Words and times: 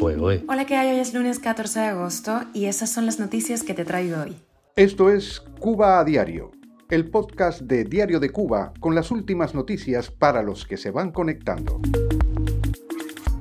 Hola, 0.00 0.64
¿qué 0.64 0.76
hay? 0.76 0.92
Hoy 0.92 1.00
es 1.00 1.12
lunes 1.12 1.40
14 1.40 1.80
de 1.80 1.86
agosto 1.86 2.42
y 2.54 2.66
esas 2.66 2.88
son 2.88 3.04
las 3.04 3.18
noticias 3.18 3.64
que 3.64 3.74
te 3.74 3.84
traigo 3.84 4.22
hoy. 4.22 4.36
Esto 4.76 5.10
es 5.10 5.40
Cuba 5.58 5.98
a 5.98 6.04
Diario, 6.04 6.52
el 6.88 7.10
podcast 7.10 7.62
de 7.62 7.82
Diario 7.82 8.20
de 8.20 8.30
Cuba 8.30 8.72
con 8.78 8.94
las 8.94 9.10
últimas 9.10 9.56
noticias 9.56 10.12
para 10.12 10.42
los 10.42 10.66
que 10.66 10.76
se 10.76 10.92
van 10.92 11.10
conectando. 11.10 11.80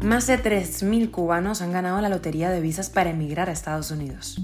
Más 0.00 0.26
de 0.28 0.42
3.000 0.42 1.10
cubanos 1.10 1.60
han 1.60 1.72
ganado 1.72 2.00
la 2.00 2.08
lotería 2.08 2.48
de 2.48 2.62
visas 2.62 2.88
para 2.88 3.10
emigrar 3.10 3.50
a 3.50 3.52
Estados 3.52 3.90
Unidos. 3.90 4.40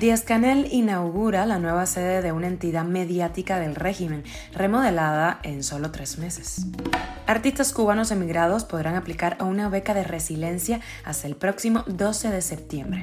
Díaz 0.00 0.22
Canel 0.22 0.66
inaugura 0.72 1.44
la 1.44 1.58
nueva 1.58 1.84
sede 1.84 2.22
de 2.22 2.32
una 2.32 2.46
entidad 2.46 2.86
mediática 2.86 3.58
del 3.58 3.74
régimen, 3.74 4.24
remodelada 4.54 5.40
en 5.42 5.62
solo 5.62 5.90
tres 5.90 6.16
meses. 6.16 6.64
Artistas 7.26 7.74
cubanos 7.74 8.10
emigrados 8.10 8.64
podrán 8.64 8.94
aplicar 8.94 9.36
a 9.38 9.44
una 9.44 9.68
beca 9.68 9.92
de 9.92 10.02
resiliencia 10.02 10.80
hasta 11.04 11.26
el 11.26 11.36
próximo 11.36 11.84
12 11.86 12.30
de 12.30 12.40
septiembre. 12.40 13.02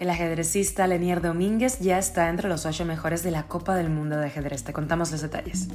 El 0.00 0.08
ajedrecista 0.08 0.86
Lenier 0.86 1.20
Domínguez 1.20 1.80
ya 1.80 1.98
está 1.98 2.30
entre 2.30 2.48
los 2.48 2.64
ocho 2.64 2.86
mejores 2.86 3.22
de 3.22 3.30
la 3.30 3.42
Copa 3.42 3.74
del 3.74 3.90
Mundo 3.90 4.16
de 4.16 4.28
ajedrez. 4.28 4.64
Te 4.64 4.72
contamos 4.72 5.12
los 5.12 5.20
detalles. 5.20 5.68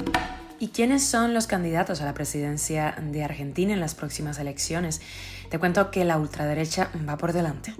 ¿Y 0.57 0.69
quiénes 0.69 1.03
son 1.03 1.35
los 1.35 1.45
candidatos 1.45 2.01
a 2.01 2.05
la 2.05 2.15
presidencia 2.15 2.95
de 2.99 3.23
Argentina 3.23 3.71
en 3.71 3.79
las 3.79 3.93
próximas 3.93 4.39
elecciones? 4.39 4.99
Te 5.51 5.59
cuento 5.59 5.91
que 5.91 6.05
la 6.05 6.17
ultraderecha 6.17 6.89
va 7.07 7.17
por 7.17 7.33
delante. 7.33 7.75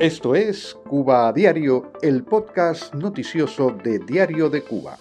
Esto 0.00 0.34
es 0.34 0.78
Cuba 0.88 1.28
a 1.28 1.32
Diario, 1.34 1.92
el 2.00 2.24
podcast 2.24 2.94
noticioso 2.94 3.70
de 3.70 3.98
Diario 3.98 4.48
de 4.48 4.62
Cuba. 4.62 4.96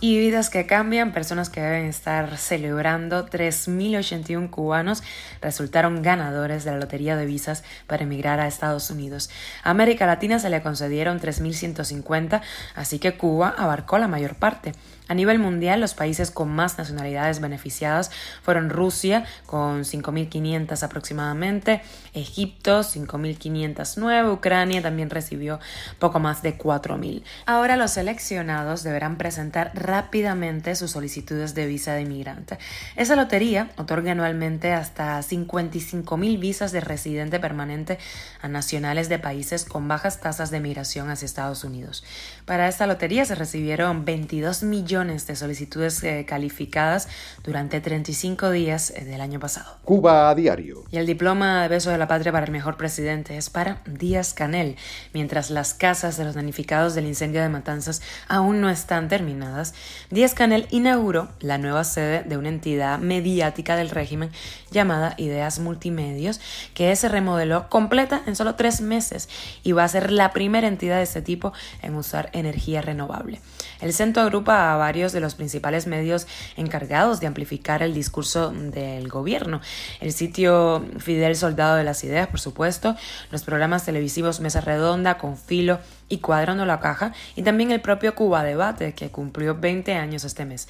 Y 0.00 0.18
vidas 0.18 0.48
que 0.48 0.64
cambian, 0.64 1.12
personas 1.12 1.50
que 1.50 1.60
deben 1.60 1.84
estar 1.84 2.38
celebrando, 2.38 3.26
3.081 3.26 4.48
cubanos 4.48 5.02
resultaron 5.42 6.00
ganadores 6.00 6.64
de 6.64 6.70
la 6.70 6.78
lotería 6.78 7.16
de 7.16 7.26
visas 7.26 7.64
para 7.86 8.04
emigrar 8.04 8.40
a 8.40 8.46
Estados 8.46 8.88
Unidos. 8.88 9.28
A 9.62 9.68
América 9.68 10.06
Latina 10.06 10.38
se 10.38 10.48
le 10.48 10.62
concedieron 10.62 11.20
3.150, 11.20 12.40
así 12.74 12.98
que 12.98 13.18
Cuba 13.18 13.54
abarcó 13.58 13.98
la 13.98 14.08
mayor 14.08 14.36
parte. 14.36 14.72
A 15.06 15.12
nivel 15.12 15.38
mundial, 15.38 15.80
los 15.80 15.92
países 15.92 16.30
con 16.30 16.48
más 16.48 16.78
nacionalidades 16.78 17.40
beneficiadas 17.40 18.10
fueron 18.42 18.70
Rusia, 18.70 19.26
con 19.44 19.84
5.500 19.84 20.82
aproximadamente, 20.82 21.82
Egipto, 22.14 22.80
5.509, 22.80 24.32
Ucrania 24.32 24.80
también 24.80 25.10
recibió 25.10 25.60
poco 25.98 26.20
más 26.20 26.40
de 26.40 26.56
4.000. 26.56 27.22
Ahora 27.44 27.76
los 27.76 27.90
seleccionados 27.90 28.82
deberán 28.82 29.18
presentar 29.18 29.72
rápidamente 29.74 30.74
sus 30.74 30.92
solicitudes 30.92 31.54
de 31.54 31.66
visa 31.66 31.92
de 31.92 32.02
inmigrante. 32.02 32.58
Esa 32.96 33.14
lotería 33.14 33.70
otorga 33.76 34.12
anualmente 34.12 34.72
hasta 34.72 35.18
55.000 35.18 36.40
visas 36.40 36.72
de 36.72 36.80
residente 36.80 37.38
permanente 37.40 37.98
a 38.40 38.48
nacionales 38.48 39.10
de 39.10 39.18
países 39.18 39.66
con 39.66 39.86
bajas 39.86 40.20
tasas 40.20 40.50
de 40.50 40.60
migración 40.60 41.10
hacia 41.10 41.26
Estados 41.26 41.62
Unidos. 41.62 42.04
Para 42.46 42.68
esta 42.68 42.86
lotería 42.86 43.26
se 43.26 43.34
recibieron 43.34 44.06
22 44.06 44.62
millones 44.62 44.93
de 44.94 45.34
solicitudes 45.34 46.04
eh, 46.04 46.24
calificadas 46.24 47.08
durante 47.42 47.80
35 47.80 48.52
días 48.52 48.90
eh, 48.94 49.04
del 49.04 49.20
año 49.20 49.40
pasado. 49.40 49.76
Cuba 49.84 50.30
a 50.30 50.36
diario. 50.36 50.84
Y 50.92 50.98
el 50.98 51.06
diploma 51.06 51.64
de 51.64 51.68
beso 51.68 51.90
de 51.90 51.98
la 51.98 52.06
patria 52.06 52.30
para 52.30 52.46
el 52.46 52.52
mejor 52.52 52.76
presidente 52.76 53.36
es 53.36 53.50
para 53.50 53.82
Díaz 53.86 54.34
Canel. 54.34 54.76
Mientras 55.12 55.50
las 55.50 55.74
casas 55.74 56.16
de 56.16 56.24
los 56.24 56.36
danificados 56.36 56.94
del 56.94 57.06
incendio 57.06 57.42
de 57.42 57.48
Matanzas 57.48 58.02
aún 58.28 58.60
no 58.60 58.70
están 58.70 59.08
terminadas, 59.08 59.74
Díaz 60.10 60.32
Canel 60.32 60.68
inauguró 60.70 61.28
la 61.40 61.58
nueva 61.58 61.82
sede 61.82 62.22
de 62.22 62.36
una 62.36 62.50
entidad 62.50 63.00
mediática 63.00 63.74
del 63.74 63.90
régimen 63.90 64.30
llamada 64.70 65.14
Ideas 65.18 65.58
Multimedios, 65.58 66.40
que 66.72 66.94
se 66.94 67.08
remodeló 67.08 67.68
completa 67.68 68.22
en 68.26 68.36
solo 68.36 68.54
tres 68.54 68.80
meses 68.80 69.28
y 69.64 69.72
va 69.72 69.82
a 69.82 69.88
ser 69.88 70.12
la 70.12 70.32
primera 70.32 70.68
entidad 70.68 70.98
de 70.98 71.02
este 71.02 71.20
tipo 71.20 71.52
en 71.82 71.96
usar 71.96 72.30
energía 72.32 72.80
renovable. 72.80 73.40
El 73.80 73.92
centro 73.92 74.22
agrupa 74.22 74.72
a 74.72 74.76
varios 74.84 75.12
de 75.12 75.20
los 75.20 75.34
principales 75.34 75.86
medios 75.86 76.26
encargados 76.58 77.18
de 77.18 77.26
amplificar 77.26 77.82
el 77.82 77.94
discurso 77.94 78.50
del 78.50 79.08
gobierno. 79.08 79.62
El 80.00 80.12
sitio 80.12 80.84
Fidel 80.98 81.36
Soldado 81.36 81.76
de 81.76 81.84
las 81.84 82.04
Ideas, 82.04 82.28
por 82.28 82.38
supuesto, 82.38 82.94
los 83.30 83.44
programas 83.44 83.86
televisivos 83.86 84.40
Mesa 84.40 84.60
Redonda, 84.60 85.16
con 85.16 85.38
Filo 85.38 85.78
y 86.10 86.18
Cuadrando 86.18 86.66
la 86.66 86.80
Caja, 86.80 87.14
y 87.34 87.42
también 87.42 87.70
el 87.70 87.80
propio 87.80 88.14
Cuba 88.14 88.44
Debate, 88.44 88.92
que 88.92 89.08
cumplió 89.08 89.54
20 89.54 89.94
años 89.94 90.24
este 90.24 90.44
mes. 90.44 90.68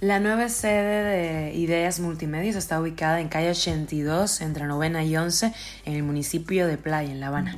La 0.00 0.20
nueva 0.20 0.50
sede 0.50 1.02
de 1.04 1.54
Ideas 1.54 2.00
Multimedios 2.00 2.56
está 2.56 2.78
ubicada 2.78 3.18
en 3.22 3.28
calle 3.28 3.48
82, 3.48 4.42
entre 4.42 4.66
Novena 4.66 5.04
y 5.04 5.16
11, 5.16 5.54
en 5.86 5.94
el 5.94 6.02
municipio 6.02 6.66
de 6.66 6.76
Playa, 6.76 7.10
en 7.10 7.20
La 7.20 7.28
Habana. 7.28 7.56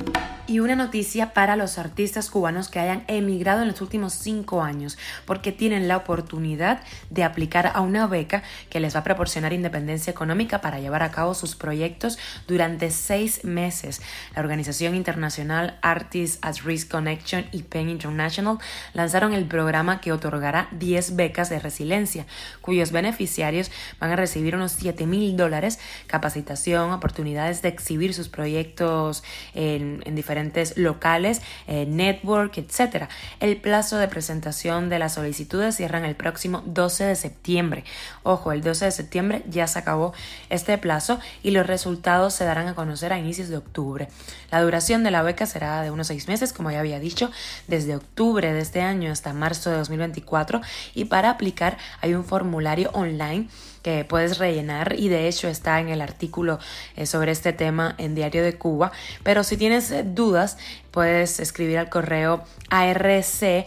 Y 0.49 0.61
una 0.61 0.77
noticia 0.77 1.34
para 1.34 1.57
los 1.57 1.77
artistas 1.77 2.31
cubanos 2.31 2.69
que 2.69 2.79
hayan 2.79 3.03
emigrado 3.09 3.62
en 3.62 3.69
los 3.69 3.81
últimos 3.81 4.12
cinco 4.12 4.62
años, 4.62 4.97
porque 5.25 5.51
tienen 5.51 5.89
la 5.89 5.97
oportunidad 5.97 6.83
de 7.11 7.25
aplicar 7.25 7.73
a 7.75 7.81
una 7.81 8.07
beca 8.07 8.45
que 8.71 8.79
les 8.79 8.95
va 8.95 9.01
a 9.01 9.05
proporcionar 9.05 9.53
independencia 9.53 10.12
económica 10.12 10.61
para 10.61 10.79
llevar 10.79 11.03
a 11.03 11.11
cabo 11.11 11.34
sus 11.34 11.57
proyectos 11.57 12.17
durante 12.47 12.93
seis 12.93 13.43
meses. 13.43 14.01
La 14.37 14.43
organización 14.43 14.95
internacional 14.95 15.81
Artists 15.83 16.39
at 16.43 16.59
Risk 16.65 16.93
Connection 16.93 17.47
y 17.51 17.65
Penn 17.65 17.89
International 17.89 18.59
lanzaron 18.93 19.33
el 19.33 19.47
programa 19.47 20.01
que 20.01 20.13
otorgará 20.13 20.69
10 20.71 21.17
becas 21.17 21.51
de 21.51 21.59
resiliencia, 21.59 22.25
cuyos 22.61 22.93
beneficiarios 22.93 23.73
van 23.99 24.13
a 24.13 24.17
recibir 24.17 24.55
unos 24.55 24.71
7 24.71 25.07
mil 25.07 25.37
dólares, 25.37 25.81
capacitación, 26.07 26.93
oportunidades 26.93 27.63
de 27.63 27.69
exhibir 27.69 28.15
sus 28.15 28.28
proyectos 28.28 29.25
en, 29.53 30.05
en 30.05 30.15
diferentes 30.15 30.36
locales, 30.77 31.43
eh, 31.67 31.87
network, 31.87 32.59
etc. 32.59 33.09
El 33.41 33.57
plazo 33.57 33.99
de 33.99 34.09
presentación 34.09 34.89
de 34.89 34.99
las 34.99 35.15
solicitudes 35.15 35.77
cierran 35.77 36.05
el 36.05 36.17
próximo 36.17 36.63
12 36.67 37.05
de 37.05 37.17
septiembre. 37.17 37.85
Ojo, 38.23 38.53
el 38.53 38.63
12 38.63 38.87
de 38.87 38.91
septiembre 38.91 39.43
ya 39.49 39.67
se 39.67 39.79
acabó 39.79 40.13
este 40.51 40.77
plazo 40.79 41.19
y 41.43 41.51
los 41.51 41.67
resultados 41.67 42.35
se 42.35 42.45
darán 42.45 42.69
a 42.69 42.75
conocer 42.75 43.13
a 43.13 43.19
inicios 43.19 43.49
de 43.49 43.57
octubre. 43.57 44.09
La 44.51 44.63
duración 44.63 45.03
de 45.05 45.11
la 45.11 45.23
beca 45.23 45.47
será 45.47 45.83
de 45.83 45.91
unos 45.91 46.07
seis 46.07 46.29
meses, 46.29 46.53
como 46.53 46.71
ya 46.71 46.81
había 46.81 47.01
dicho, 47.01 47.31
desde 47.67 47.97
octubre 47.97 48.53
de 48.53 48.61
este 48.61 48.81
año 48.81 49.11
hasta 49.11 49.33
marzo 49.33 49.71
de 49.71 49.79
2024 49.79 50.61
y 50.95 51.07
para 51.07 51.31
aplicar 51.31 51.79
hay 52.01 52.15
un 52.15 52.25
formulario 52.25 52.91
online 52.93 53.49
que 53.87 54.05
puedes 54.05 54.39
rellenar 54.39 54.97
y 54.99 55.09
de 55.09 55.29
hecho 55.29 55.47
está 55.47 55.79
en 55.79 55.91
el 55.91 56.01
artículo 56.01 56.59
eh, 56.97 57.07
sobre 57.07 57.31
este 57.31 57.53
tema 57.53 57.95
en 57.99 58.17
Diario 58.17 58.43
de 58.43 58.59
Cuba. 58.59 58.91
Pero 59.23 59.45
si 59.45 59.57
tienes 59.57 59.93
eh, 59.93 60.03
dudas, 60.03 60.59
puedes 60.97 61.41
escribir 61.41 61.77
al 61.77 61.91
correo 61.91 62.43
arc.pem.org. 62.71 63.61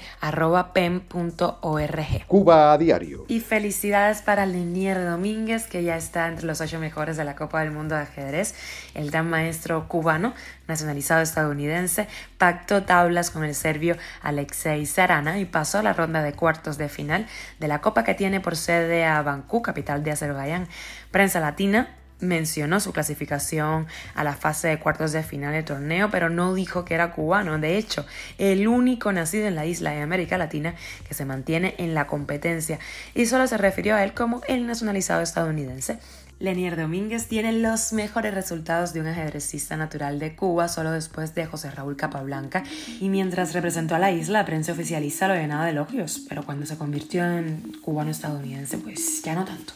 Cuba 2.28 2.74
a 2.74 2.78
diario. 2.80 3.24
Y 3.28 3.40
felicidades 3.40 4.24
para 4.24 4.48
Linier 4.48 5.06
Domínguez, 5.06 5.68
que 5.68 5.84
ya 5.84 5.96
está 5.96 6.28
entre 6.28 6.48
los 6.48 6.60
ocho 6.60 6.80
mejores 6.80 7.18
de 7.18 7.24
la 7.24 7.36
Copa 7.36 7.62
del 7.62 7.70
Mundo 7.70 7.94
de 7.94 8.02
ajedrez. 8.02 8.56
El 8.96 9.12
gran 9.12 9.30
maestro 9.30 9.88
cubano, 9.88 10.34
nacionalizado 10.68 11.22
estadounidense, 11.22 12.08
pactó 12.40 12.82
tablas 12.82 13.30
con 13.30 13.44
el 13.44 13.54
serbio 13.54 13.96
Alexei 14.24 14.88
Sarana 14.88 15.40
y 15.40 15.46
pasó 15.46 15.78
a 15.78 15.84
la 15.84 15.94
ronda 15.94 16.24
de 16.24 16.34
cuartos 16.34 16.80
de 16.80 16.90
final 16.90 17.28
de 17.60 17.68
la 17.68 17.80
Copa 17.80 18.04
que 18.04 18.16
tiene 18.16 18.42
por 18.42 18.56
sede 18.58 19.06
a 19.06 19.22
Bakú, 19.22 19.62
capital 19.62 20.04
de 20.04 20.09
Azerbaiyán. 20.12 20.68
Prensa 21.12 21.40
latina 21.40 21.96
mencionó 22.20 22.80
su 22.80 22.92
clasificación 22.92 23.88
a 24.14 24.24
la 24.24 24.34
fase 24.34 24.68
de 24.68 24.80
cuartos 24.80 25.12
de 25.12 25.24
final 25.24 25.54
del 25.54 25.66
torneo, 25.66 26.10
pero 26.12 26.30
no 26.30 26.54
dijo 26.54 26.86
que 26.86 26.94
era 26.94 27.12
cubano. 27.12 27.58
De 27.60 27.78
hecho, 27.78 28.06
el 28.38 28.68
único 28.68 29.12
nacido 29.12 29.48
en 29.48 29.56
la 29.56 29.66
isla 29.66 29.92
de 29.92 30.02
América 30.02 30.38
Latina 30.38 30.76
que 31.08 31.14
se 31.14 31.26
mantiene 31.26 31.76
en 31.78 31.94
la 31.94 32.08
competencia 32.08 32.80
y 33.14 33.26
solo 33.26 33.48
se 33.48 33.58
refirió 33.58 33.96
a 33.96 34.04
él 34.04 34.14
como 34.14 34.42
el 34.48 34.68
nacionalizado 34.68 35.22
estadounidense. 35.22 36.00
Lenier 36.40 36.78
Domínguez 36.78 37.28
tiene 37.28 37.52
los 37.52 37.92
mejores 37.92 38.34
resultados 38.34 38.94
de 38.94 39.02
un 39.02 39.08
ajedrecista 39.08 39.76
natural 39.76 40.20
de 40.20 40.38
Cuba 40.38 40.70
solo 40.70 40.92
después 40.92 41.36
de 41.36 41.46
José 41.46 41.70
Raúl 41.70 41.98
Capablanca 41.98 42.64
y 43.02 43.10
mientras 43.10 43.54
representó 43.54 43.96
a 43.96 44.00
la 44.00 44.12
isla 44.12 44.40
la 44.40 44.46
prensa 44.46 44.72
oficialista 44.72 45.28
lo 45.28 45.36
llenaba 45.36 45.66
de 45.66 45.72
elogios, 45.72 46.22
pero 46.30 46.44
cuando 46.44 46.66
se 46.66 46.78
convirtió 46.78 47.26
en 47.26 47.74
cubano 47.82 48.12
estadounidense 48.12 48.78
pues 48.78 49.22
ya 49.22 49.36
no 49.36 49.44
tanto. 49.44 49.74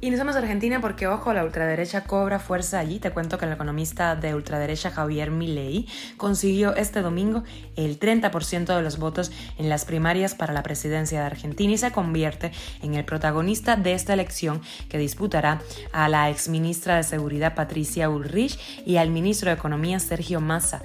Y 0.00 0.08
nos 0.08 0.18
vamos 0.18 0.34
a 0.34 0.38
Argentina 0.38 0.80
porque, 0.80 1.06
ojo, 1.06 1.34
la 1.34 1.44
ultraderecha 1.44 2.04
cobra 2.04 2.38
fuerza 2.38 2.78
allí. 2.78 2.98
Te 2.98 3.10
cuento 3.10 3.36
que 3.36 3.44
el 3.44 3.52
economista 3.52 4.16
de 4.16 4.34
ultraderecha 4.34 4.90
Javier 4.90 5.30
Milei 5.30 5.86
consiguió 6.16 6.74
este 6.74 7.02
domingo 7.02 7.42
el 7.76 8.00
30% 8.00 8.74
de 8.74 8.82
los 8.82 8.98
votos 8.98 9.30
en 9.58 9.68
las 9.68 9.84
primarias 9.84 10.34
para 10.34 10.54
la 10.54 10.62
presidencia 10.62 11.20
de 11.20 11.26
Argentina 11.26 11.72
y 11.74 11.76
se 11.76 11.92
convierte 11.92 12.50
en 12.82 12.94
el 12.94 13.04
protagonista 13.04 13.76
de 13.76 13.92
esta 13.92 14.14
elección 14.14 14.62
que 14.88 14.96
disputará 14.96 15.60
a 15.90 16.08
la 16.08 16.30
exministra 16.30 16.96
de 16.96 17.02
Seguridad 17.02 17.54
Patricia 17.54 18.08
Ulrich 18.08 18.58
y 18.86 18.96
al 18.96 19.10
ministro 19.10 19.50
de 19.50 19.56
Economía 19.56 19.98
Sergio 19.98 20.40
Massa. 20.40 20.82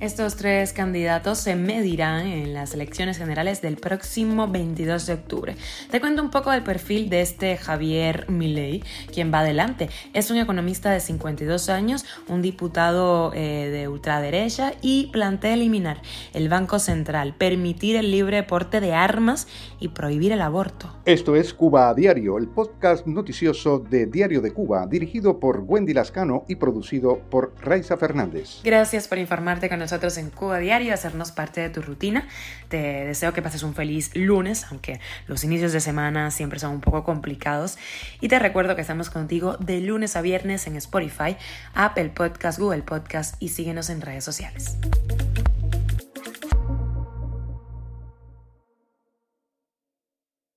Estos 0.00 0.34
tres 0.34 0.72
candidatos 0.72 1.38
se 1.38 1.54
medirán 1.54 2.26
en 2.26 2.52
las 2.52 2.74
elecciones 2.74 3.16
generales 3.16 3.62
del 3.62 3.76
próximo 3.76 4.48
22 4.48 5.06
de 5.06 5.12
octubre. 5.14 5.56
Te 5.88 6.00
cuento 6.00 6.20
un 6.20 6.30
poco 6.30 6.50
del 6.50 6.64
perfil 6.64 7.08
de 7.08 7.20
este 7.20 7.56
Javier 7.56 8.28
Milei, 8.28 8.82
quien 9.12 9.32
va 9.32 9.40
adelante. 9.40 9.88
Es 10.12 10.32
un 10.32 10.38
economista 10.38 10.90
de 10.90 10.98
52 10.98 11.68
años, 11.68 12.04
un 12.28 12.42
diputado 12.42 13.32
eh, 13.34 13.70
de 13.70 13.86
ultraderecha 13.86 14.72
y 14.82 15.10
plantea 15.12 15.54
eliminar 15.54 16.02
el 16.32 16.48
Banco 16.48 16.80
Central, 16.80 17.36
permitir 17.38 17.94
el 17.94 18.10
libre 18.10 18.42
porte 18.42 18.80
de 18.80 18.94
armas 18.94 19.46
y 19.78 19.88
prohibir 19.88 20.32
el 20.32 20.42
aborto. 20.42 20.92
Esto 21.04 21.36
es 21.36 21.54
Cuba 21.54 21.88
a 21.88 21.94
Diario, 21.94 22.36
el 22.36 22.48
podcast 22.48 23.06
noticioso 23.06 23.78
de 23.78 24.06
Diario 24.06 24.40
de 24.40 24.50
Cuba, 24.50 24.86
dirigido 24.88 25.38
por 25.38 25.60
Wendy 25.60 25.94
Lascano 25.94 26.44
y 26.48 26.56
producido 26.56 27.20
por 27.30 27.54
Raiza 27.60 27.96
Fernández. 27.96 28.60
Gracias 28.64 29.06
por 29.06 29.18
informarte 29.18 29.68
con 29.68 29.83
nosotros 29.84 30.16
en 30.18 30.30
Cuba 30.30 30.58
Diario, 30.58 30.94
hacernos 30.94 31.30
parte 31.30 31.60
de 31.60 31.70
tu 31.70 31.82
rutina. 31.82 32.26
Te 32.68 33.04
deseo 33.04 33.32
que 33.32 33.42
pases 33.42 33.62
un 33.62 33.74
feliz 33.74 34.10
lunes, 34.14 34.66
aunque 34.70 34.98
los 35.26 35.44
inicios 35.44 35.72
de 35.72 35.80
semana 35.80 36.30
siempre 36.30 36.58
son 36.58 36.72
un 36.72 36.80
poco 36.80 37.04
complicados. 37.04 37.76
Y 38.20 38.28
te 38.28 38.38
recuerdo 38.38 38.76
que 38.76 38.80
estamos 38.80 39.10
contigo 39.10 39.56
de 39.58 39.80
lunes 39.80 40.16
a 40.16 40.22
viernes 40.22 40.66
en 40.66 40.76
Spotify, 40.76 41.36
Apple 41.74 42.10
Podcast, 42.14 42.58
Google 42.58 42.82
Podcast 42.82 43.36
y 43.40 43.50
síguenos 43.50 43.90
en 43.90 44.00
redes 44.00 44.24
sociales. 44.24 44.76